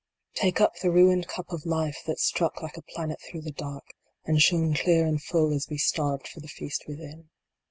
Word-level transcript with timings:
Take 0.33 0.59
up 0.59 0.71
the 0.81 0.89
ruined 0.89 1.27
cup 1.27 1.51
of 1.53 1.63
Life 1.63 1.99
that 2.07 2.17
struck 2.19 2.63
like 2.63 2.75
a 2.75 2.81
planet 2.81 3.21
through 3.21 3.41
the 3.43 3.51
dark, 3.51 3.83
and 4.25 4.41
shone 4.41 4.73
clear 4.73 5.05
and 5.05 5.21
full 5.21 5.53
as 5.53 5.67
we 5.69 5.77
starved 5.77 6.27
for 6.27 6.39
the 6.39 6.47
feast 6.47 6.85
within. 6.87 7.29